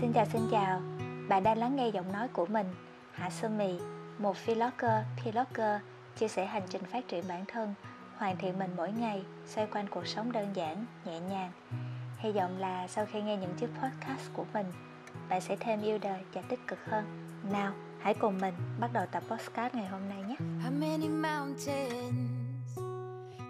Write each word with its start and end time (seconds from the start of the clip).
Xin 0.00 0.12
chào 0.12 0.26
xin 0.32 0.42
chào, 0.50 0.80
bạn 1.28 1.42
đang 1.42 1.58
lắng 1.58 1.76
nghe 1.76 1.88
giọng 1.88 2.12
nói 2.12 2.28
của 2.28 2.46
mình, 2.46 2.66
Hạ 3.12 3.30
Sơn 3.30 3.58
Mì, 3.58 3.78
một 4.18 4.36
vlogger, 4.46 5.04
vlogger 5.24 5.80
chia 6.18 6.28
sẻ 6.28 6.46
hành 6.46 6.62
trình 6.70 6.82
phát 6.84 7.08
triển 7.08 7.24
bản 7.28 7.44
thân, 7.48 7.74
hoàn 8.16 8.36
thiện 8.36 8.58
mình 8.58 8.70
mỗi 8.76 8.92
ngày, 8.92 9.24
xoay 9.46 9.66
quanh 9.66 9.86
cuộc 9.90 10.06
sống 10.06 10.32
đơn 10.32 10.48
giản, 10.54 10.86
nhẹ 11.04 11.20
nhàng. 11.20 11.50
Hy 12.18 12.32
vọng 12.32 12.58
là 12.58 12.88
sau 12.88 13.06
khi 13.12 13.22
nghe 13.22 13.36
những 13.36 13.54
chiếc 13.54 13.70
podcast 13.82 14.32
của 14.32 14.44
mình, 14.54 14.66
bạn 15.28 15.40
sẽ 15.40 15.56
thêm 15.60 15.82
yêu 15.82 15.98
đời 16.02 16.20
và 16.32 16.42
tích 16.48 16.60
cực 16.66 16.78
hơn. 16.84 17.04
Nào, 17.52 17.72
hãy 18.00 18.14
cùng 18.14 18.38
mình 18.40 18.54
bắt 18.80 18.92
đầu 18.92 19.06
tập 19.12 19.22
podcast 19.30 19.74
ngày 19.74 19.86
hôm 19.86 20.08
nay 20.08 20.22
nhé. 20.28 20.36
How 20.38 20.80
many 20.80 21.08
mountains 21.08 22.78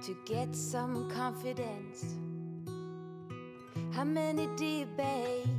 to 0.08 0.14
get 0.28 0.48
some 0.52 0.94
confidence? 1.16 2.18
How 3.96 4.04
many 4.04 4.46
debates 4.58 5.57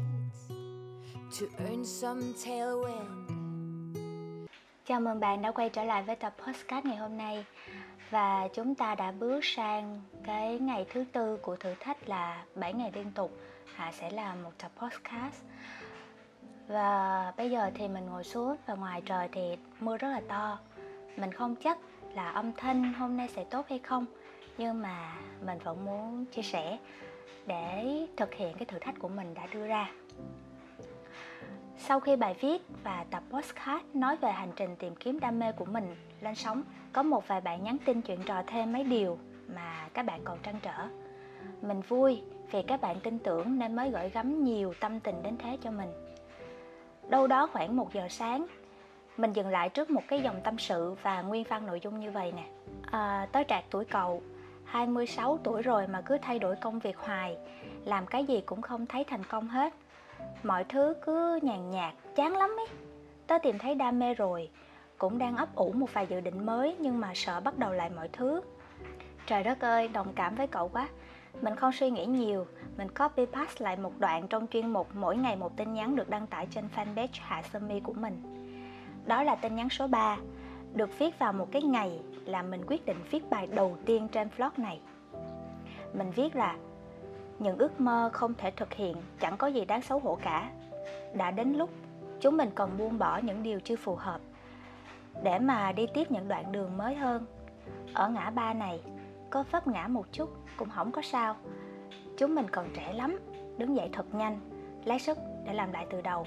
to 1.30 1.46
earn 1.58 1.86
some 1.86 2.22
tailwind? 2.46 3.30
Chào 4.86 5.00
mừng 5.00 5.20
bạn 5.20 5.42
đã 5.42 5.52
quay 5.52 5.70
trở 5.70 5.84
lại 5.84 6.04
với 6.04 6.16
tập 6.16 6.34
podcast 6.38 6.86
ngày 6.86 6.96
hôm 6.96 7.18
nay. 7.18 7.46
Và 8.10 8.48
chúng 8.54 8.76
ta 8.76 8.96
đã 8.96 9.12
bước 9.12 9.46
sang 9.46 10.02
cái 10.24 10.60
ngày 10.60 10.86
thứ 10.94 11.06
tư 11.12 11.38
của 11.38 11.56
thử 11.56 11.74
thách 11.80 12.10
là 12.10 12.46
7 12.56 12.74
ngày 12.74 12.92
liên 12.94 13.12
tục. 13.12 13.32
Hạ 13.76 13.92
sẽ 13.92 14.10
làm 14.10 14.44
một 14.44 14.52
tập 14.58 14.72
podcast. 14.78 15.44
Và 16.68 17.34
bây 17.38 17.52
giờ 17.52 17.72
thì 17.76 17.88
mình 17.88 18.06
ngồi 18.06 18.24
xuống 18.24 18.56
và 18.66 18.74
ngoài 18.74 19.02
trời 19.06 19.30
thì 19.32 19.58
mưa 19.80 19.98
rất 19.98 20.10
là 20.10 20.22
to. 20.28 20.60
Mình 21.18 21.32
không 21.32 21.56
chắc 21.56 21.78
là 22.14 22.30
âm 22.30 22.52
thanh 22.54 22.94
hôm 22.94 23.18
nay 23.18 23.30
sẽ 23.36 23.44
tốt 23.44 23.66
hay 23.70 23.80
không, 23.80 24.06
nhưng 24.58 24.82
mà 24.82 25.16
mình 25.46 25.58
vẫn 25.64 25.86
muốn 25.86 26.26
chia 26.26 26.42
sẻ 26.42 26.78
để 27.46 28.08
thực 28.18 28.34
hiện 28.34 28.58
cái 28.58 28.66
thử 28.66 28.80
thách 28.80 28.96
của 29.00 29.10
mình 29.10 29.34
đã 29.34 29.48
đưa 29.54 29.68
ra 29.68 29.92
sau 31.82 32.00
khi 32.00 32.16
bài 32.16 32.36
viết 32.42 32.62
và 32.84 33.06
tập 33.12 33.24
podcast 33.32 33.84
nói 33.94 34.16
về 34.16 34.32
hành 34.32 34.52
trình 34.56 34.76
tìm 34.76 34.96
kiếm 34.96 35.20
đam 35.20 35.40
mê 35.40 35.52
của 35.52 35.66
mình 35.66 35.96
lên 36.22 36.36
sóng 36.36 36.64
có 36.94 37.04
một 37.04 37.28
vài 37.28 37.42
bạn 37.42 37.64
nhắn 37.64 37.78
tin 37.86 38.02
chuyện 38.02 38.20
trò 38.26 38.44
thêm 38.48 38.74
mấy 38.74 38.84
điều 38.84 39.18
mà 39.48 39.88
các 39.94 40.06
bạn 40.06 40.22
còn 40.24 40.38
trăn 40.44 40.56
trở. 40.62 40.88
Mình 41.62 41.82
vui 41.82 42.22
vì 42.52 42.62
các 42.62 42.82
bạn 42.82 43.00
tin 43.00 43.20
tưởng 43.20 43.60
nên 43.60 43.76
mới 43.76 43.90
gửi 43.90 44.10
gắm 44.10 44.44
nhiều 44.44 44.74
tâm 44.80 45.00
tình 45.00 45.24
đến 45.24 45.38
thế 45.38 45.58
cho 45.62 45.72
mình. 45.72 45.90
Đâu 47.10 47.28
đó 47.28 47.48
khoảng 47.54 47.76
một 47.76 47.94
giờ 47.94 48.08
sáng 48.10 48.48
mình 49.18 49.34
dừng 49.34 49.50
lại 49.50 49.70
trước 49.70 49.90
một 49.90 50.04
cái 50.08 50.22
dòng 50.22 50.42
tâm 50.44 50.58
sự 50.58 50.96
và 51.02 51.22
nguyên 51.22 51.44
văn 51.50 51.66
nội 51.66 51.80
dung 51.84 52.00
như 52.00 52.12
vậy 52.12 52.32
nè. 52.32 52.44
À, 52.92 53.28
tới 53.32 53.44
trạc 53.48 53.64
tuổi 53.70 53.86
cậu 53.86 54.22
26 54.66 55.40
tuổi 55.44 55.62
rồi 55.62 55.88
mà 55.88 56.02
cứ 56.02 56.18
thay 56.22 56.40
đổi 56.40 56.56
công 56.56 56.80
việc 56.80 56.98
hoài 56.98 57.38
Làm 57.86 58.06
cái 58.08 58.26
gì 58.26 58.42
cũng 58.42 58.62
không 58.62 58.86
thấy 58.86 59.04
thành 59.04 59.24
công 59.24 59.48
hết. 59.48 59.74
Mọi 60.44 60.64
thứ 60.64 60.94
cứ 61.02 61.40
nhàn 61.42 61.70
nhạt, 61.70 61.94
chán 62.16 62.38
lắm 62.38 62.50
ấy. 62.58 62.68
Tớ 63.28 63.38
tìm 63.44 63.58
thấy 63.58 63.76
đam 63.76 64.00
mê 64.00 64.14
rồi 64.14 64.50
Cũng 64.98 65.18
đang 65.18 65.38
ấp 65.38 65.56
ủ 65.56 65.72
một 65.72 65.94
vài 65.94 66.08
dự 66.08 66.20
định 66.20 66.46
mới 66.46 66.76
Nhưng 66.80 67.00
mà 67.00 67.12
sợ 67.16 67.40
bắt 67.40 67.58
đầu 67.58 67.74
lại 67.74 67.90
mọi 67.96 68.08
thứ. 68.08 68.42
Trời 69.26 69.44
đất 69.44 69.60
ơi, 69.60 69.88
đồng 69.88 70.14
cảm 70.16 70.36
với 70.36 70.48
cậu 70.48 70.68
quá. 70.68 70.88
Mình 71.42 71.56
không 71.56 71.72
suy 71.72 71.90
nghĩ 71.90 72.06
nhiều 72.06 72.46
Mình 72.78 72.88
copy 72.90 73.26
paste 73.26 73.64
lại 73.64 73.78
một 73.78 74.00
đoạn 74.00 74.28
trong 74.28 74.48
chuyên 74.48 74.74
mục 74.74 74.88
Mỗi 74.94 75.18
ngày 75.18 75.36
một 75.36 75.58
tin 75.58 75.74
nhắn 75.74 75.96
được 75.96 76.10
đăng 76.10 76.28
tải 76.28 76.48
trên 76.52 76.70
fanpage 76.76 77.08
Hạ 77.22 77.42
Sơ 77.54 77.60
Mi 77.60 77.80
của 77.80 77.94
mình. 77.94 78.22
Đó 79.06 79.24
là 79.24 79.36
tin 79.36 79.56
nhắn 79.56 79.70
số 79.70 79.88
3 79.88 80.18
Được 80.74 81.00
viết 81.00 81.20
vào 81.20 81.34
một 81.34 81.48
cái 81.52 81.62
ngày 81.62 82.00
là 82.26 82.42
mình 82.42 82.62
quyết 82.68 82.86
định 82.86 82.98
viết 83.12 83.30
bài 83.30 83.48
đầu 83.48 83.78
tiên 83.86 84.08
trên 84.08 84.30
blog 84.38 84.52
này. 84.58 84.80
Mình 85.94 86.12
viết 86.12 86.36
là 86.36 86.56
những 87.40 87.58
ước 87.58 87.82
mơ 87.82 88.10
không 88.14 88.34
thể 88.38 88.52
thực 88.52 88.74
hiện, 88.74 88.96
chẳng 89.20 89.38
có 89.38 89.48
gì 89.48 89.66
đáng 89.66 89.82
xấu 89.82 90.00
hổ 90.00 90.18
cả. 90.22 90.52
Đã 91.14 91.32
đến 91.32 91.54
lúc, 91.54 91.70
chúng 92.20 92.38
mình 92.38 92.50
cần 92.56 92.78
buông 92.78 93.00
bỏ 93.00 93.18
những 93.18 93.44
điều 93.44 93.60
chưa 93.60 93.76
phù 93.76 93.96
hợp, 93.96 94.20
để 95.24 95.40
mà 95.40 95.72
đi 95.72 95.88
tiếp 95.94 96.12
những 96.12 96.28
đoạn 96.28 96.52
đường 96.52 96.78
mới 96.78 96.96
hơn. 96.96 97.26
Ở 97.94 98.10
ngã 98.10 98.30
ba 98.30 98.54
này, 98.54 98.82
có 99.30 99.44
vấp 99.52 99.68
ngã 99.68 99.88
một 99.88 100.06
chút 100.12 100.30
cũng 100.58 100.70
không 100.70 100.92
có 100.92 101.02
sao. 101.02 101.36
Chúng 102.18 102.36
mình 102.36 102.50
còn 102.52 102.66
trẻ 102.76 102.94
lắm, 102.94 103.20
đứng 103.58 103.76
dậy 103.76 103.90
thật 103.94 104.16
nhanh, 104.16 104.40
lấy 104.86 105.00
sức 105.00 105.18
để 105.46 105.54
làm 105.54 105.72
lại 105.72 105.88
từ 105.90 106.02
đầu. 106.02 106.26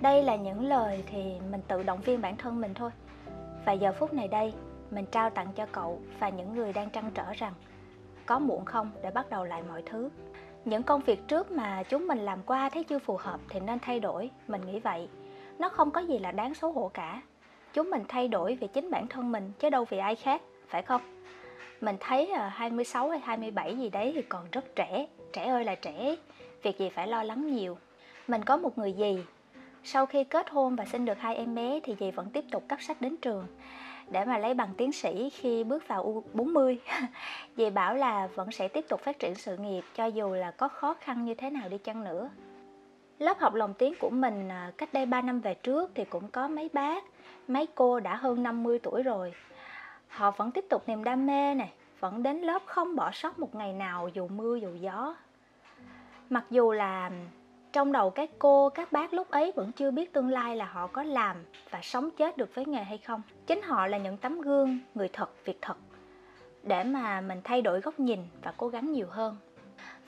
Đây 0.00 0.22
là 0.22 0.36
những 0.36 0.64
lời 0.64 1.04
thì 1.06 1.32
mình 1.50 1.60
tự 1.68 1.82
động 1.82 2.00
viên 2.00 2.20
bản 2.20 2.36
thân 2.36 2.60
mình 2.60 2.74
thôi. 2.74 2.90
Và 3.64 3.72
giờ 3.72 3.92
phút 3.92 4.14
này 4.14 4.28
đây, 4.28 4.54
mình 4.90 5.06
trao 5.06 5.30
tặng 5.30 5.52
cho 5.54 5.66
cậu 5.72 6.00
và 6.18 6.28
những 6.28 6.54
người 6.54 6.72
đang 6.72 6.90
trăn 6.90 7.10
trở 7.14 7.32
rằng 7.32 7.52
có 8.26 8.38
muộn 8.38 8.64
không 8.64 8.90
để 9.02 9.10
bắt 9.10 9.30
đầu 9.30 9.44
lại 9.44 9.62
mọi 9.68 9.82
thứ 9.86 10.10
những 10.64 10.82
công 10.82 11.00
việc 11.00 11.28
trước 11.28 11.50
mà 11.50 11.82
chúng 11.82 12.06
mình 12.06 12.18
làm 12.18 12.42
qua 12.46 12.68
thấy 12.68 12.84
chưa 12.84 12.98
phù 12.98 13.16
hợp 13.16 13.40
thì 13.48 13.60
nên 13.60 13.78
thay 13.78 14.00
đổi, 14.00 14.30
mình 14.48 14.60
nghĩ 14.66 14.78
vậy. 14.78 15.08
Nó 15.58 15.68
không 15.68 15.90
có 15.90 16.00
gì 16.00 16.18
là 16.18 16.32
đáng 16.32 16.54
xấu 16.54 16.72
hổ 16.72 16.90
cả. 16.94 17.22
Chúng 17.72 17.90
mình 17.90 18.02
thay 18.08 18.28
đổi 18.28 18.58
vì 18.60 18.66
chính 18.66 18.90
bản 18.90 19.08
thân 19.08 19.32
mình 19.32 19.52
chứ 19.58 19.70
đâu 19.70 19.84
vì 19.90 19.98
ai 19.98 20.14
khác, 20.14 20.42
phải 20.68 20.82
không? 20.82 21.00
Mình 21.80 21.96
thấy 22.00 22.26
à, 22.30 22.48
26 22.48 23.10
hay 23.10 23.20
27 23.20 23.76
gì 23.76 23.90
đấy 23.90 24.12
thì 24.14 24.22
còn 24.22 24.46
rất 24.52 24.76
trẻ. 24.76 25.06
Trẻ 25.32 25.44
ơi 25.44 25.64
là 25.64 25.74
trẻ, 25.74 26.16
việc 26.62 26.78
gì 26.78 26.88
phải 26.88 27.08
lo 27.08 27.22
lắng 27.22 27.54
nhiều. 27.54 27.76
Mình 28.28 28.44
có 28.44 28.56
một 28.56 28.78
người 28.78 28.94
dì. 28.98 29.18
Sau 29.84 30.06
khi 30.06 30.24
kết 30.24 30.50
hôn 30.50 30.76
và 30.76 30.84
sinh 30.84 31.04
được 31.04 31.18
hai 31.18 31.36
em 31.36 31.54
bé 31.54 31.80
thì 31.82 31.96
dì 32.00 32.10
vẫn 32.10 32.30
tiếp 32.30 32.44
tục 32.50 32.64
cấp 32.68 32.78
sách 32.82 33.00
đến 33.00 33.16
trường 33.16 33.46
để 34.10 34.24
mà 34.24 34.38
lấy 34.38 34.54
bằng 34.54 34.74
tiến 34.76 34.92
sĩ 34.92 35.30
khi 35.30 35.64
bước 35.64 35.88
vào 35.88 36.22
U40 36.34 36.76
Dì 37.56 37.70
bảo 37.70 37.94
là 37.94 38.26
vẫn 38.34 38.50
sẽ 38.50 38.68
tiếp 38.68 38.84
tục 38.88 39.00
phát 39.00 39.18
triển 39.18 39.34
sự 39.34 39.56
nghiệp 39.56 39.84
cho 39.94 40.06
dù 40.06 40.34
là 40.34 40.50
có 40.50 40.68
khó 40.68 40.94
khăn 41.00 41.24
như 41.24 41.34
thế 41.34 41.50
nào 41.50 41.68
đi 41.68 41.78
chăng 41.78 42.04
nữa. 42.04 42.30
Lớp 43.18 43.38
học 43.38 43.54
lồng 43.54 43.74
tiếng 43.74 43.94
của 44.00 44.10
mình 44.10 44.48
à, 44.48 44.72
cách 44.76 44.92
đây 44.92 45.06
3 45.06 45.20
năm 45.20 45.40
về 45.40 45.54
trước 45.54 45.90
thì 45.94 46.04
cũng 46.04 46.28
có 46.28 46.48
mấy 46.48 46.70
bác, 46.72 47.04
mấy 47.48 47.66
cô 47.74 48.00
đã 48.00 48.16
hơn 48.16 48.42
50 48.42 48.78
tuổi 48.78 49.02
rồi. 49.02 49.34
Họ 50.08 50.30
vẫn 50.30 50.50
tiếp 50.50 50.64
tục 50.70 50.88
niềm 50.88 51.04
đam 51.04 51.26
mê 51.26 51.54
này, 51.54 51.72
vẫn 52.00 52.22
đến 52.22 52.40
lớp 52.40 52.62
không 52.66 52.96
bỏ 52.96 53.10
sót 53.12 53.38
một 53.38 53.54
ngày 53.54 53.72
nào 53.72 54.08
dù 54.14 54.28
mưa 54.28 54.56
dù 54.56 54.74
gió. 54.80 55.16
Mặc 56.30 56.44
dù 56.50 56.72
là 56.72 57.10
trong 57.74 57.92
đầu 57.92 58.10
các 58.10 58.30
cô 58.38 58.68
các 58.68 58.92
bác 58.92 59.14
lúc 59.14 59.30
ấy 59.30 59.52
vẫn 59.52 59.72
chưa 59.72 59.90
biết 59.90 60.12
tương 60.12 60.28
lai 60.28 60.56
là 60.56 60.64
họ 60.64 60.86
có 60.86 61.02
làm 61.02 61.36
và 61.70 61.80
sống 61.82 62.10
chết 62.10 62.36
được 62.36 62.54
với 62.54 62.66
nghề 62.66 62.82
hay 62.82 62.98
không. 62.98 63.22
Chính 63.46 63.62
họ 63.62 63.86
là 63.86 63.98
những 63.98 64.16
tấm 64.16 64.40
gương 64.40 64.78
người 64.94 65.08
thật 65.12 65.30
việc 65.44 65.58
thật 65.62 65.76
để 66.62 66.84
mà 66.84 67.20
mình 67.20 67.40
thay 67.44 67.62
đổi 67.62 67.80
góc 67.80 68.00
nhìn 68.00 68.20
và 68.42 68.52
cố 68.56 68.68
gắng 68.68 68.92
nhiều 68.92 69.06
hơn. 69.10 69.36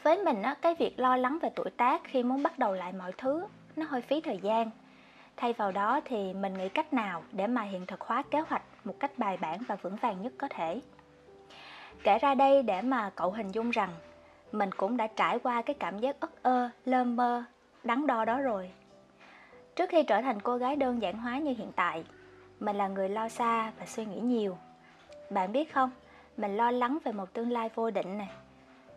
Với 0.03 0.25
mình 0.25 0.43
á, 0.43 0.55
cái 0.63 0.75
việc 0.75 1.01
lo 1.01 1.17
lắng 1.17 1.39
về 1.43 1.51
tuổi 1.57 1.71
tác 1.77 2.01
khi 2.05 2.23
muốn 2.23 2.43
bắt 2.43 2.59
đầu 2.59 2.75
lại 2.75 2.93
mọi 2.93 3.13
thứ 3.19 3.45
nó 3.77 3.87
hơi 3.89 4.03
phí 4.03 4.21
thời 4.21 4.39
gian. 4.39 4.71
Thay 5.37 5.53
vào 5.53 5.73
đó 5.73 6.01
thì 6.05 6.33
mình 6.33 6.55
nghĩ 6.55 6.69
cách 6.69 6.93
nào 6.93 7.23
để 7.33 7.47
mà 7.47 7.63
hiện 7.63 7.87
thực 7.87 8.01
hóa 8.01 8.23
kế 8.31 8.41
hoạch 8.41 8.63
một 8.85 8.95
cách 9.01 9.11
bài 9.17 9.37
bản 9.41 9.61
và 9.69 9.77
vững 9.77 9.97
vàng 9.97 10.23
nhất 10.23 10.33
có 10.39 10.49
thể. 10.51 10.81
Kể 12.03 12.19
ra 12.19 12.35
đây 12.35 12.63
để 12.63 12.83
mà 12.83 13.11
cậu 13.15 13.31
hình 13.31 13.49
dung 13.53 13.71
rằng 13.71 13.91
mình 14.53 14.71
cũng 14.77 14.97
đã 14.97 15.07
trải 15.07 15.39
qua 15.39 15.63
cái 15.63 15.75
cảm 15.75 15.99
giác 15.99 16.21
ức 16.21 16.43
ơ 16.43 16.71
lơ 16.85 17.05
mơ 17.05 17.45
đắn 17.87 18.07
đo 18.07 18.25
đó 18.25 18.41
rồi. 18.41 18.71
Trước 19.77 19.91
khi 19.91 20.03
trở 20.03 20.23
thành 20.23 20.41
cô 20.41 20.57
gái 20.57 20.77
đơn 20.77 21.03
giản 21.03 21.19
hóa 21.19 21.39
như 21.39 21.55
hiện 21.59 21.73
tại, 21.77 22.05
mình 22.61 22.77
là 22.77 22.89
người 22.89 23.09
lo 23.09 23.29
xa 23.29 23.73
và 23.79 23.87
suy 23.87 24.05
nghĩ 24.05 24.21
nhiều. 24.21 24.59
Bạn 25.31 25.53
biết 25.53 25.73
không, 25.73 25.91
mình 26.37 26.57
lo 26.57 26.71
lắng 26.71 26.99
về 27.05 27.13
một 27.13 27.33
tương 27.33 27.51
lai 27.51 27.71
vô 27.75 27.91
định 27.91 28.19
này 28.19 28.31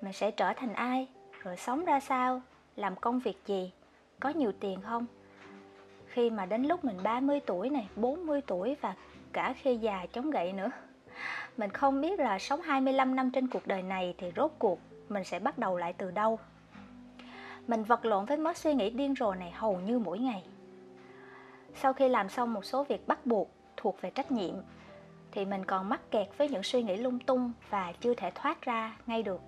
mình 0.02 0.14
sẽ 0.14 0.32
trở 0.32 0.54
thành 0.54 0.74
ai, 0.74 1.08
rồi 1.44 1.58
sống 1.58 1.86
ra 1.86 2.00
sao, 2.00 2.42
làm 2.76 2.96
công 2.96 3.20
việc 3.20 3.38
gì, 3.46 3.72
có 4.20 4.30
nhiều 4.30 4.52
tiền 4.60 4.82
không? 4.82 5.06
Khi 6.08 6.30
mà 6.30 6.46
đến 6.46 6.64
lúc 6.64 6.86
mình 6.86 6.98
30 7.04 7.40
tuổi 7.46 7.70
này 7.70 7.88
40 7.96 8.42
tuổi 8.48 8.76
và 8.82 8.96
cả 9.34 9.54
khi 9.58 9.78
già 9.78 10.06
chống 10.14 10.32
gậy 10.32 10.54
nữa, 10.54 10.72
mình 11.58 11.72
không 11.72 12.02
biết 12.02 12.20
là 12.20 12.40
sống 12.40 12.62
25 12.62 13.16
năm 13.16 13.32
trên 13.32 13.48
cuộc 13.48 13.68
đời 13.68 13.82
này 13.82 14.16
thì 14.18 14.32
rốt 14.36 14.52
cuộc 14.60 14.80
mình 15.10 15.24
sẽ 15.24 15.40
bắt 15.40 15.58
đầu 15.58 15.78
lại 15.78 15.94
từ 15.94 16.12
đâu 16.12 16.40
mình 17.68 17.84
vật 17.84 18.06
lộn 18.06 18.26
với 18.26 18.38
mớ 18.38 18.54
suy 18.54 18.74
nghĩ 18.74 18.90
điên 18.90 19.14
rồ 19.20 19.34
này 19.34 19.52
hầu 19.52 19.80
như 19.80 20.00
mỗi 20.00 20.20
ngày. 20.20 20.44
Sau 21.76 21.94
khi 21.94 22.10
làm 22.10 22.30
xong 22.30 22.54
một 22.54 22.66
số 22.66 22.84
việc 22.84 23.08
bắt 23.08 23.26
buộc 23.26 23.50
thuộc 23.78 24.02
về 24.02 24.10
trách 24.10 24.32
nhiệm, 24.32 24.56
thì 25.32 25.46
mình 25.46 25.66
còn 25.66 25.90
mắc 25.90 26.12
kẹt 26.12 26.28
với 26.38 26.50
những 26.50 26.64
suy 26.64 26.84
nghĩ 26.84 26.98
lung 26.98 27.20
tung 27.20 27.52
và 27.70 27.94
chưa 28.02 28.14
thể 28.14 28.32
thoát 28.36 28.62
ra 28.62 28.98
ngay 29.06 29.24
được. 29.24 29.42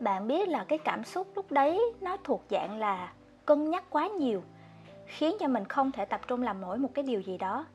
Bạn 0.00 0.28
biết 0.28 0.48
là 0.48 0.64
cái 0.68 0.78
cảm 0.78 1.04
xúc 1.04 1.28
lúc 1.34 1.52
đấy 1.52 1.80
nó 2.00 2.16
thuộc 2.24 2.44
dạng 2.50 2.78
là 2.78 3.12
cân 3.46 3.70
nhắc 3.70 3.84
quá 3.90 4.08
nhiều, 4.08 4.42
khiến 5.06 5.36
cho 5.40 5.48
mình 5.48 5.64
không 5.64 5.92
thể 5.92 6.04
tập 6.04 6.20
trung 6.26 6.42
làm 6.42 6.60
nổi 6.60 6.78
một 6.78 6.90
cái 6.94 7.04
điều 7.04 7.20
gì 7.20 7.38
đó. 7.38 7.66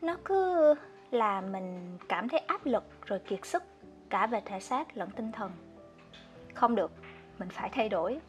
Nó 0.00 0.16
cứ 0.24 0.74
là 1.10 1.40
mình 1.40 1.98
cảm 2.08 2.28
thấy 2.28 2.40
áp 2.40 2.66
lực 2.66 2.84
rồi 3.06 3.18
kiệt 3.18 3.46
sức 3.46 3.62
cả 4.10 4.26
về 4.26 4.40
thể 4.44 4.60
xác 4.60 4.96
lẫn 4.96 5.10
tinh 5.10 5.32
thần. 5.32 5.50
Không 6.54 6.74
được 6.74 6.92
mình 7.38 7.48
phải 7.48 7.70
thay 7.72 7.88
đổi. 7.88 8.20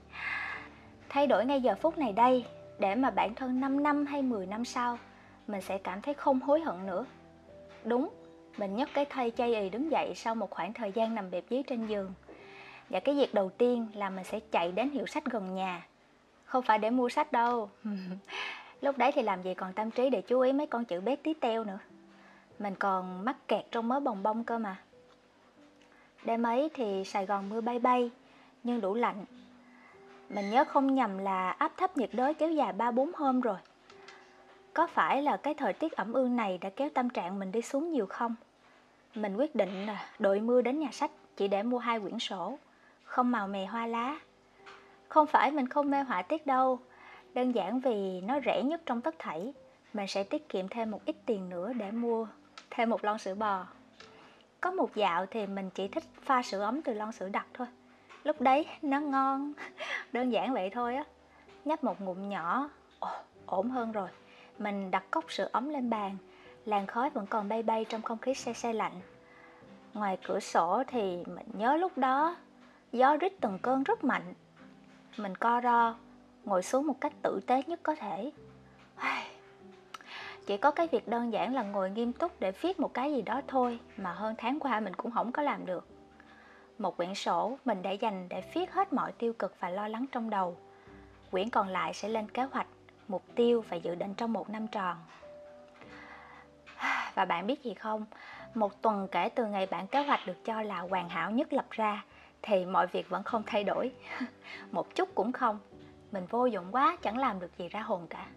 Thay 1.10 1.28
đổi 1.28 1.46
ngay 1.46 1.62
giờ 1.62 1.76
phút 1.76 1.98
này 1.98 2.14
đây, 2.14 2.46
để 2.80 2.96
mà 2.96 3.10
bản 3.10 3.36
thân 3.36 3.60
5 3.60 3.84
năm 3.84 4.06
hay 4.06 4.22
10 4.22 4.46
năm 4.46 4.66
sau, 4.66 4.98
mình 5.48 5.62
sẽ 5.62 5.78
cảm 5.78 6.02
thấy 6.02 6.14
không 6.14 6.40
hối 6.40 6.62
hận 6.62 6.86
nữa. 6.86 7.06
Đúng, 7.84 8.10
mình 8.58 8.76
nhấc 8.76 8.90
cái 8.94 9.06
thây 9.06 9.32
chay 9.32 9.56
ì 9.56 9.70
đứng 9.70 9.92
dậy 9.92 10.14
sau 10.16 10.36
một 10.36 10.50
khoảng 10.50 10.74
thời 10.74 10.92
gian 10.92 11.16
nằm 11.16 11.32
bẹp 11.32 11.44
dưới 11.50 11.64
trên 11.64 11.88
giường. 11.88 12.14
Và 12.90 13.00
cái 13.00 13.16
việc 13.16 13.34
đầu 13.34 13.50
tiên 13.50 13.88
là 13.94 14.10
mình 14.10 14.24
sẽ 14.24 14.40
chạy 14.52 14.72
đến 14.72 14.90
hiệu 14.90 15.06
sách 15.06 15.26
gần 15.26 15.56
nhà. 15.56 15.86
Không 16.46 16.64
phải 16.64 16.80
để 16.80 16.90
mua 16.90 17.10
sách 17.10 17.32
đâu. 17.32 17.70
Lúc 18.82 18.98
đấy 18.98 19.12
thì 19.12 19.22
làm 19.22 19.44
gì 19.44 19.54
còn 19.54 19.74
tâm 19.74 19.92
trí 19.92 20.10
để 20.10 20.22
chú 20.22 20.40
ý 20.40 20.54
mấy 20.54 20.68
con 20.68 20.86
chữ 20.86 21.02
bé 21.02 21.16
tí 21.16 21.34
teo 21.34 21.64
nữa. 21.64 21.80
Mình 22.60 22.76
còn 22.76 23.26
mắc 23.26 23.48
kẹt 23.48 23.66
trong 23.72 23.88
mớ 23.88 24.00
bồng 24.00 24.24
bông 24.24 24.44
cơ 24.44 24.58
mà. 24.58 24.76
Đêm 26.26 26.44
ấy 26.44 26.70
thì 26.74 27.04
sài 27.06 27.26
gòn 27.26 27.50
mưa 27.50 27.62
bay 27.62 27.80
bay 27.80 28.12
nhưng 28.68 28.82
đủ 28.82 28.94
lạnh. 28.94 29.26
Mình 30.30 30.50
nhớ 30.50 30.64
không 30.68 30.96
nhầm 30.96 31.18
là 31.18 31.52
áp 31.52 31.72
thấp 31.78 31.98
nhiệt 31.98 32.10
đới 32.14 32.34
kéo 32.34 32.52
dài 32.52 32.74
ba 32.74 32.92
bốn 32.92 33.12
hôm 33.14 33.42
rồi. 33.42 33.58
Có 34.74 34.88
phải 34.88 35.22
là 35.22 35.38
cái 35.38 35.54
thời 35.54 35.74
tiết 35.74 35.92
ẩm 35.92 36.14
ương 36.14 36.36
này 36.36 36.58
đã 36.58 36.70
kéo 36.70 36.90
tâm 36.94 37.10
trạng 37.10 37.40
mình 37.40 37.52
đi 37.52 37.62
xuống 37.62 37.92
nhiều 37.92 38.06
không? 38.06 38.36
Mình 39.16 39.36
quyết 39.36 39.56
định 39.56 39.86
là 39.86 40.06
đội 40.20 40.40
mưa 40.40 40.62
đến 40.62 40.80
nhà 40.80 40.90
sách 40.92 41.12
chỉ 41.36 41.48
để 41.48 41.64
mua 41.64 41.78
hai 41.78 42.00
quyển 42.00 42.20
sổ, 42.20 42.58
không 43.04 43.32
màu 43.32 43.48
mè 43.48 43.66
hoa 43.66 43.88
lá. 43.88 44.20
Không 45.10 45.28
phải 45.28 45.52
mình 45.52 45.68
không 45.68 45.92
mê 45.92 46.04
họa 46.04 46.22
tiết 46.22 46.48
đâu, 46.48 46.80
đơn 47.34 47.52
giản 47.52 47.80
vì 47.80 48.22
nó 48.22 48.40
rẻ 48.46 48.64
nhất 48.64 48.82
trong 48.86 49.02
tất 49.02 49.16
thảy. 49.20 49.54
Mình 49.94 50.08
sẽ 50.08 50.24
tiết 50.24 50.50
kiệm 50.50 50.68
thêm 50.68 50.92
một 50.92 51.06
ít 51.06 51.16
tiền 51.26 51.50
nữa 51.50 51.74
để 51.74 51.92
mua 51.92 52.28
thêm 52.70 52.90
một 52.90 53.06
lon 53.06 53.18
sữa 53.18 53.36
bò. 53.36 53.66
Có 54.62 54.72
một 54.72 54.96
dạo 54.96 55.26
thì 55.26 55.48
mình 55.48 55.70
chỉ 55.70 55.88
thích 55.88 56.04
pha 56.22 56.44
sữa 56.44 56.62
ấm 56.62 56.82
từ 56.82 56.94
lon 56.94 57.12
sữa 57.12 57.30
đặc 57.30 57.48
thôi 57.54 57.68
lúc 58.24 58.42
đấy 58.42 58.66
nó 58.82 59.00
ngon. 59.00 59.54
Đơn 60.14 60.30
giản 60.30 60.54
vậy 60.54 60.70
thôi 60.70 60.96
á. 60.96 61.04
Nhấp 61.66 61.84
một 61.84 62.02
ngụm 62.02 62.30
nhỏ 62.30 62.70
Ồ, 63.00 63.10
ổn 63.46 63.70
hơn 63.70 63.92
rồi. 63.92 64.10
Mình 64.60 64.92
đặt 64.92 65.04
cốc 65.12 65.32
sữa 65.32 65.50
ấm 65.52 65.70
lên 65.70 65.90
bàn. 65.90 66.18
Làn 66.66 66.88
khói 66.88 67.10
vẫn 67.10 67.26
còn 67.28 67.50
bay 67.50 67.64
bay 67.64 67.86
trong 67.86 68.02
không 68.02 68.18
khí 68.18 68.34
se 68.34 68.54
se 68.54 68.74
lạnh. 68.74 69.02
Ngoài 69.94 70.18
cửa 70.24 70.40
sổ 70.40 70.84
thì 70.88 71.24
mình 71.26 71.48
nhớ 71.54 71.76
lúc 71.76 71.98
đó 71.98 72.36
gió 72.92 73.18
rít 73.18 73.34
từng 73.42 73.60
cơn 73.62 73.84
rất 73.84 74.04
mạnh. 74.04 74.34
Mình 75.18 75.36
co 75.36 75.62
ro 75.62 75.96
ngồi 76.44 76.64
xuống 76.64 76.88
một 76.88 77.02
cách 77.02 77.14
tử 77.22 77.40
tế 77.48 77.64
nhất 77.68 77.80
có 77.84 77.96
thể. 77.96 78.32
Chỉ 80.46 80.58
có 80.58 80.72
cái 80.72 80.88
việc 80.92 81.08
đơn 81.08 81.34
giản 81.34 81.54
là 81.56 81.64
ngồi 81.64 81.90
nghiêm 81.90 82.14
túc 82.14 82.40
để 82.40 82.52
viết 82.52 82.80
một 82.80 82.94
cái 82.94 83.14
gì 83.14 83.22
đó 83.22 83.42
thôi 83.48 83.80
mà 83.98 84.12
hơn 84.12 84.36
tháng 84.38 84.60
qua 84.60 84.80
mình 84.80 84.94
cũng 84.94 85.12
không 85.12 85.32
có 85.32 85.42
làm 85.42 85.66
được 85.66 85.88
một 86.78 86.98
quyển 86.98 87.16
sổ 87.16 87.58
mình 87.66 87.82
để 87.82 87.94
dành 87.94 88.30
để 88.30 88.44
viết 88.54 88.74
hết 88.74 88.94
mọi 88.94 89.12
tiêu 89.12 89.34
cực 89.34 89.56
và 89.60 89.70
lo 89.70 89.88
lắng 89.88 90.06
trong 90.12 90.30
đầu. 90.30 90.58
Quyển 91.32 91.50
còn 91.50 91.68
lại 91.68 91.94
sẽ 91.94 92.10
lên 92.10 92.30
kế 92.30 92.44
hoạch, 92.44 92.68
mục 93.08 93.24
tiêu 93.36 93.64
và 93.70 93.78
dự 93.78 93.96
định 93.96 94.14
trong 94.14 94.34
một 94.34 94.50
năm 94.50 94.68
tròn. 94.68 94.98
Và 97.16 97.26
bạn 97.26 97.48
biết 97.48 97.64
gì 97.64 97.74
không? 97.74 98.06
Một 98.54 98.82
tuần 98.82 99.08
kể 99.12 99.30
từ 99.30 99.46
ngày 99.46 99.68
bản 99.72 99.88
kế 99.88 100.04
hoạch 100.04 100.28
được 100.28 100.46
cho 100.46 100.62
là 100.62 100.80
hoàn 100.80 101.10
hảo 101.10 101.32
nhất 101.32 101.54
lập 101.54 101.66
ra, 101.70 102.06
thì 102.42 102.66
mọi 102.66 102.88
việc 102.88 103.10
vẫn 103.10 103.24
không 103.24 103.44
thay 103.46 103.64
đổi. 103.64 103.92
Một 104.72 104.96
chút 104.96 105.10
cũng 105.16 105.32
không. 105.32 105.60
Mình 106.12 106.26
vô 106.26 106.46
dụng 106.46 106.66
quá, 106.72 106.98
chẳng 107.02 107.18
làm 107.18 107.40
được 107.40 107.58
gì 107.58 107.68
ra 107.68 107.82
hồn 107.82 108.08
cả. 108.10 108.28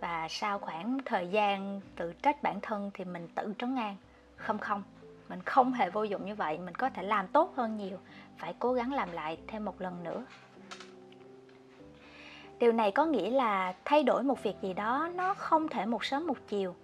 Và 0.00 0.26
sau 0.30 0.58
khoảng 0.58 0.98
thời 1.04 1.28
gian 1.28 1.80
tự 1.96 2.12
trách 2.22 2.42
bản 2.42 2.60
thân 2.60 2.90
thì 2.94 3.04
mình 3.04 3.28
tự 3.34 3.54
trấn 3.58 3.76
an. 3.76 3.96
Không 4.36 4.58
không 4.58 4.82
mình 5.28 5.42
không 5.42 5.72
hề 5.72 5.90
vô 5.90 6.02
dụng 6.02 6.26
như 6.26 6.34
vậy, 6.34 6.58
mình 6.58 6.74
có 6.74 6.90
thể 6.90 7.02
làm 7.02 7.28
tốt 7.28 7.52
hơn 7.56 7.76
nhiều. 7.76 7.98
Phải 8.38 8.54
cố 8.58 8.72
gắng 8.72 8.92
làm 8.92 9.12
lại 9.12 9.38
thêm 9.46 9.64
một 9.64 9.80
lần 9.80 10.04
nữa. 10.04 10.24
Điều 12.58 12.72
này 12.72 12.90
có 12.90 13.04
nghĩa 13.06 13.30
là 13.30 13.74
thay 13.84 14.02
đổi 14.02 14.22
một 14.22 14.42
việc 14.42 14.56
gì 14.62 14.74
đó, 14.74 15.10
nó 15.14 15.34
không 15.34 15.68
thể 15.68 15.86
một 15.86 16.04
sớm 16.04 16.26
một 16.26 16.38
chiều. 16.48 16.74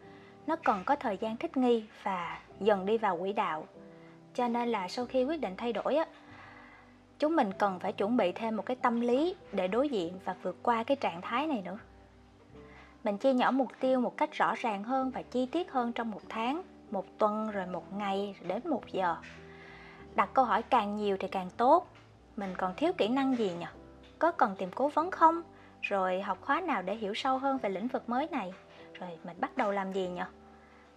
Nó 0.47 0.57
cần 0.57 0.83
có 0.85 0.97
thời 0.97 1.17
gian 1.17 1.37
thích 1.37 1.57
nghi 1.57 1.85
và 2.03 2.41
dần 2.61 2.87
đi 2.87 2.99
vào 2.99 3.19
quỹ 3.19 3.33
đạo. 3.33 3.67
Cho 4.35 4.49
nên 4.49 4.69
là 4.69 4.89
sau 4.89 5.07
khi 5.07 5.25
quyết 5.25 5.41
định 5.41 5.55
thay 5.57 5.73
đổi 5.73 5.97
á, 5.97 6.07
chúng 7.19 7.37
mình 7.37 7.53
cần 7.59 7.79
phải 7.79 7.93
chuẩn 7.93 8.17
bị 8.17 8.33
thêm 8.33 8.57
một 8.57 8.67
cái 8.67 8.77
tâm 8.77 9.01
lý 9.01 9.37
để 9.53 9.69
đối 9.69 9.89
diện 9.89 10.19
và 10.25 10.35
vượt 10.43 10.57
qua 10.63 10.85
cái 10.85 10.97
trạng 10.97 11.21
thái 11.21 11.47
này 11.47 11.63
nữa. 11.65 11.79
Mình 13.05 13.19
chia 13.19 13.33
nhỏ 13.33 13.51
mục 13.51 13.69
tiêu 13.81 14.01
một 14.01 14.17
cách 14.17 14.33
rõ 14.33 14.55
ràng 14.55 14.85
hơn 14.85 15.11
và 15.11 15.23
chi 15.23 15.47
tiết 15.47 15.73
hơn 15.73 15.93
trong 15.93 16.11
một 16.11 16.23
tháng 16.29 16.63
một 16.95 17.19
tuần 17.19 17.51
rồi 17.51 17.67
một 17.67 17.93
ngày 17.93 18.37
đến 18.49 18.63
một 18.65 18.83
giờ. 18.93 19.17
Đặt 20.15 20.29
câu 20.35 20.45
hỏi 20.45 20.63
càng 20.63 20.97
nhiều 20.97 21.17
thì 21.21 21.29
càng 21.29 21.51
tốt. 21.57 21.87
Mình 22.37 22.55
còn 22.57 22.75
thiếu 22.77 22.93
kỹ 22.99 23.09
năng 23.09 23.39
gì 23.39 23.53
nhỉ? 23.59 23.67
Có 24.19 24.33
cần 24.33 24.55
tìm 24.59 24.69
cố 24.75 24.89
vấn 24.89 25.11
không? 25.11 25.43
Rồi 25.83 26.21
học 26.23 26.39
khóa 26.41 26.61
nào 26.61 26.83
để 26.83 26.95
hiểu 26.95 27.15
sâu 27.15 27.39
hơn 27.39 27.59
về 27.59 27.71
lĩnh 27.71 27.89
vực 27.89 28.09
mới 28.09 28.29
này? 28.31 28.53
Rồi 29.01 29.11
mình 29.25 29.37
bắt 29.41 29.57
đầu 29.57 29.71
làm 29.71 29.93
gì 29.93 30.09
nhỉ? 30.09 30.23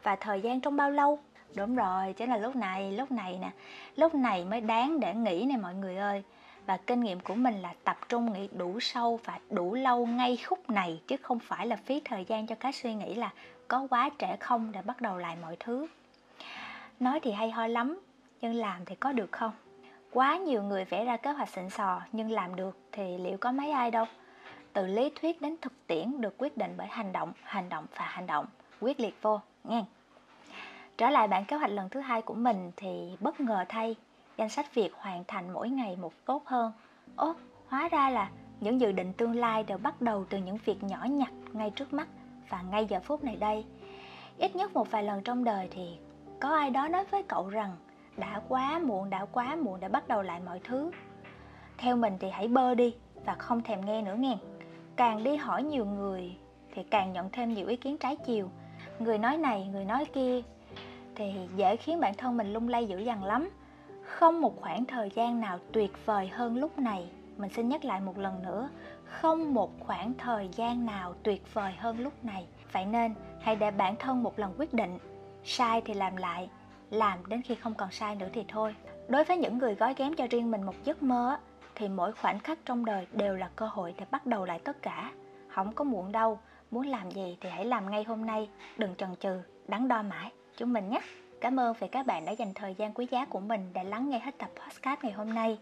Và 0.03 0.15
thời 0.15 0.41
gian 0.41 0.61
trong 0.61 0.75
bao 0.75 0.91
lâu? 0.91 1.19
Đúng 1.55 1.75
rồi, 1.75 2.13
chính 2.13 2.29
là 2.29 2.37
lúc 2.37 2.55
này 2.55 2.91
lúc 2.91 3.11
này 3.11 3.39
nè. 3.41 3.51
Lúc 3.95 4.15
này 4.15 4.45
mới 4.45 4.61
đáng 4.61 4.99
để 4.99 5.15
nghĩ 5.15 5.45
nè 5.49 5.57
mọi 5.57 5.75
người 5.75 5.97
ơi 5.97 6.23
và 6.67 6.77
kinh 6.77 6.99
nghiệm 6.99 7.19
của 7.19 7.35
mình 7.35 7.61
là 7.61 7.73
tập 7.83 7.97
trung 8.09 8.33
nghĩ 8.33 8.49
đủ 8.51 8.79
sâu 8.79 9.19
và 9.23 9.39
đủ 9.49 9.73
lâu 9.73 10.05
ngay 10.05 10.37
khúc 10.37 10.69
này, 10.69 11.01
chứ 11.07 11.17
không 11.17 11.39
phải 11.39 11.67
là 11.67 11.75
phí 11.75 12.01
thời 12.05 12.25
gian 12.25 12.47
cho 12.47 12.55
cái 12.55 12.71
suy 12.71 12.93
nghĩ 12.93 13.15
là 13.15 13.29
có 13.67 13.87
quá 13.89 14.09
trẻ 14.19 14.37
không 14.39 14.71
để 14.71 14.81
bắt 14.81 15.01
đầu 15.01 15.17
lại 15.17 15.37
mọi 15.41 15.55
thứ. 15.59 15.87
Nói 16.99 17.19
thì 17.19 17.31
hay 17.31 17.51
ho 17.51 17.67
lắm, 17.67 17.99
nhưng 18.41 18.53
làm 18.53 18.85
thì 18.85 18.95
có 18.95 19.11
được 19.11 19.31
không? 19.31 19.51
Quá 20.11 20.37
nhiều 20.37 20.63
người 20.63 20.85
vẽ 20.85 21.05
ra 21.05 21.17
kế 21.17 21.31
hoạch 21.31 21.49
xịn 21.49 21.69
sò, 21.69 22.01
nhưng 22.11 22.31
làm 22.31 22.55
được 22.55 22.77
thì 22.91 23.17
liệu 23.17 23.37
có 23.37 23.51
mấy 23.51 23.71
ai 23.71 23.91
đâu? 23.91 24.05
Từ 24.73 24.87
lý 24.87 25.11
thuyết 25.21 25.41
đến 25.41 25.55
thực 25.61 25.87
tiễn 25.87 26.21
được 26.21 26.35
quyết 26.37 26.57
định 26.57 26.73
bởi 26.77 26.87
hành 26.87 27.11
động 27.11 27.33
hành 27.43 27.69
động 27.69 27.85
và 27.95 28.05
hành 28.05 28.27
động. 28.27 28.45
Quyết 28.79 28.99
liệt 28.99 29.21
vô 29.21 29.39
nghe 29.63 29.83
trở 30.97 31.09
lại 31.09 31.27
bản 31.27 31.45
kế 31.45 31.57
hoạch 31.57 31.71
lần 31.71 31.89
thứ 31.89 31.99
hai 31.99 32.21
của 32.21 32.33
mình 32.33 32.71
thì 32.75 33.15
bất 33.19 33.39
ngờ 33.39 33.65
thay 33.69 33.95
danh 34.37 34.49
sách 34.49 34.75
việc 34.75 34.93
hoàn 34.93 35.23
thành 35.27 35.53
mỗi 35.53 35.69
ngày 35.69 35.95
một 35.95 36.13
tốt 36.25 36.45
hơn. 36.45 36.71
Ố 37.15 37.33
hóa 37.67 37.89
ra 37.89 38.09
là 38.09 38.29
những 38.59 38.81
dự 38.81 38.91
định 38.91 39.13
tương 39.13 39.35
lai 39.35 39.63
đều 39.63 39.77
bắt 39.77 40.01
đầu 40.01 40.25
từ 40.29 40.37
những 40.37 40.57
việc 40.65 40.83
nhỏ 40.83 41.05
nhặt 41.09 41.31
ngay 41.53 41.69
trước 41.69 41.93
mắt 41.93 42.07
và 42.49 42.61
ngay 42.61 42.85
giờ 42.85 42.99
phút 43.03 43.23
này 43.23 43.35
đây. 43.35 43.65
Ít 44.37 44.55
nhất 44.55 44.73
một 44.73 44.91
vài 44.91 45.03
lần 45.03 45.23
trong 45.23 45.43
đời 45.43 45.67
thì 45.71 45.97
có 46.39 46.49
ai 46.49 46.69
đó 46.69 46.87
nói 46.87 47.05
với 47.11 47.23
cậu 47.23 47.49
rằng, 47.49 47.75
đã 48.17 48.41
quá 48.49 48.79
muộn, 48.79 49.09
đã 49.09 49.25
quá 49.25 49.55
muộn 49.55 49.79
để 49.79 49.89
bắt 49.89 50.07
đầu 50.07 50.21
lại 50.21 50.41
mọi 50.45 50.59
thứ. 50.63 50.91
Theo 51.77 51.95
mình 51.95 52.17
thì 52.19 52.29
hãy 52.29 52.47
bơ 52.47 52.75
đi 52.75 52.95
và 53.25 53.35
không 53.35 53.61
thèm 53.61 53.85
nghe 53.85 54.01
nữa 54.01 54.15
nghe. 54.17 54.37
Càng 54.95 55.23
đi 55.23 55.35
hỏi 55.35 55.63
nhiều 55.63 55.85
người 55.85 56.37
thì 56.73 56.83
càng 56.83 57.13
nhận 57.13 57.29
thêm 57.29 57.53
nhiều 57.53 57.67
ý 57.67 57.75
kiến 57.75 57.97
trái 57.97 58.15
chiều. 58.15 58.49
Người 58.99 59.17
nói 59.17 59.37
này, 59.37 59.67
người 59.71 59.85
nói 59.85 60.05
kia 60.05 60.41
thì 61.15 61.33
dễ 61.55 61.75
khiến 61.75 61.99
bản 61.99 62.13
thân 62.17 62.37
mình 62.37 62.53
lung 62.53 62.69
lay 62.69 62.85
dữ 62.85 62.97
dằn 62.97 63.23
lắm 63.23 63.49
không 64.07 64.41
một 64.41 64.61
khoảng 64.61 64.85
thời 64.85 65.09
gian 65.09 65.39
nào 65.39 65.59
tuyệt 65.71 65.91
vời 66.05 66.27
hơn 66.27 66.57
lúc 66.57 66.79
này. 66.79 67.09
Mình 67.37 67.49
xin 67.49 67.69
nhắc 67.69 67.85
lại 67.85 68.01
một 68.01 68.17
lần 68.17 68.43
nữa. 68.43 68.69
Không 69.05 69.53
một 69.53 69.71
khoảng 69.79 70.13
thời 70.17 70.49
gian 70.55 70.85
nào 70.85 71.13
tuyệt 71.23 71.53
vời 71.53 71.73
hơn 71.77 71.99
lúc 71.99 72.25
này. 72.25 72.47
Vậy 72.71 72.85
nên, 72.85 73.13
hãy 73.41 73.55
để 73.55 73.71
bản 73.71 73.95
thân 73.95 74.23
một 74.23 74.39
lần 74.39 74.53
quyết 74.57 74.73
định. 74.73 74.97
Sai 75.43 75.81
thì 75.85 75.93
làm 75.93 76.15
lại, 76.15 76.49
làm 76.89 77.19
đến 77.27 77.41
khi 77.41 77.55
không 77.55 77.73
còn 77.73 77.91
sai 77.91 78.15
nữa 78.15 78.29
thì 78.33 78.45
thôi. 78.47 78.75
Đối 79.07 79.23
với 79.23 79.37
những 79.37 79.57
người 79.57 79.75
gói 79.75 79.93
ghém 79.97 80.13
cho 80.13 80.27
riêng 80.29 80.51
mình 80.51 80.63
một 80.63 80.75
giấc 80.83 81.03
mơ 81.03 81.37
thì 81.75 81.87
mỗi 81.87 82.11
khoảnh 82.11 82.39
khắc 82.39 82.59
trong 82.65 82.85
đời 82.85 83.07
đều 83.11 83.35
là 83.35 83.49
cơ 83.55 83.67
hội 83.67 83.93
để 83.97 84.05
bắt 84.11 84.25
đầu 84.25 84.45
lại 84.45 84.59
tất 84.59 84.81
cả. 84.81 85.11
Không 85.47 85.71
có 85.75 85.83
muộn 85.83 86.11
đâu, 86.11 86.39
muốn 86.71 86.87
làm 86.87 87.11
gì 87.11 87.37
thì 87.41 87.49
hãy 87.49 87.65
làm 87.65 87.91
ngay 87.91 88.03
hôm 88.03 88.25
nay, 88.25 88.49
đừng 88.77 88.95
chần 88.95 89.09
chừ, 89.19 89.41
đắn 89.67 89.87
đo 89.87 90.01
mãi. 90.01 90.31
Chúng 90.57 90.73
mình 90.73 90.89
nhé! 90.89 91.01
Cảm 91.41 91.59
ơn 91.59 91.73
vì 91.79 91.87
các 91.87 92.05
bạn 92.05 92.25
đã 92.25 92.31
dành 92.31 92.53
thời 92.53 92.75
gian 92.75 92.93
quý 92.93 93.07
giá 93.11 93.25
của 93.25 93.39
mình 93.39 93.69
để 93.73 93.83
lắng 93.83 94.09
nghe 94.09 94.19
hết 94.19 94.37
tập 94.37 94.49
podcast 94.55 95.03
ngày 95.03 95.11
hôm 95.11 95.33
nay. 95.33 95.57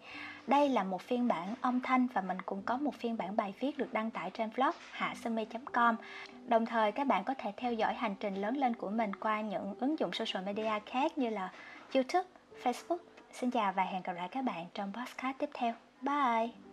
Đây 0.47 0.69
là 0.69 0.83
một 0.83 1.01
phiên 1.01 1.27
bản 1.27 1.55
âm 1.61 1.81
thanh 1.81 2.07
và 2.13 2.21
mình 2.21 2.41
cũng 2.41 2.61
có 2.61 2.77
một 2.77 2.95
phiên 2.95 3.17
bản 3.17 3.35
bài 3.35 3.53
viết 3.59 3.77
được 3.77 3.93
đăng 3.93 4.11
tải 4.11 4.31
trên 4.33 4.49
blog 4.55 4.75
hạsumi.com. 4.91 5.95
Đồng 6.47 6.65
thời 6.65 6.91
các 6.91 7.07
bạn 7.07 7.23
có 7.23 7.33
thể 7.37 7.53
theo 7.57 7.73
dõi 7.73 7.93
hành 7.93 8.15
trình 8.19 8.35
lớn 8.35 8.57
lên 8.57 8.75
của 8.75 8.89
mình 8.89 9.15
qua 9.15 9.41
những 9.41 9.75
ứng 9.79 9.99
dụng 9.99 10.13
social 10.13 10.45
media 10.45 10.71
khác 10.85 11.17
như 11.17 11.29
là 11.29 11.51
YouTube, 11.93 12.29
Facebook. 12.63 12.97
Xin 13.31 13.51
chào 13.51 13.73
và 13.73 13.83
hẹn 13.83 14.01
gặp 14.03 14.13
lại 14.13 14.27
các 14.31 14.41
bạn 14.41 14.65
trong 14.73 14.91
podcast 14.93 15.37
tiếp 15.37 15.49
theo. 15.53 15.73
Bye! 16.01 16.64